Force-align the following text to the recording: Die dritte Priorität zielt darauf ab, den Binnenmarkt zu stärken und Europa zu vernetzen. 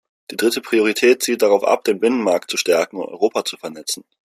Die 0.31 0.35
dritte 0.35 0.61
Priorität 0.61 1.21
zielt 1.21 1.43
darauf 1.43 1.63
ab, 1.63 1.83
den 1.83 1.99
Binnenmarkt 1.99 2.49
zu 2.49 2.57
stärken 2.57 2.95
und 2.97 3.05
Europa 3.05 3.45
zu 3.45 3.55
vernetzen. 3.55 4.03